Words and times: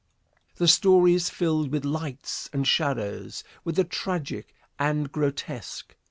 The 0.55 0.67
story 0.67 1.13
is 1.13 1.29
filled 1.29 1.71
with 1.71 1.85
lights 1.85 2.49
and 2.51 2.65
shadows, 2.67 3.43
with 3.63 3.75
the 3.75 3.83
tragic 3.83 4.55
and 4.79 5.11
grotesque. 5.11 5.95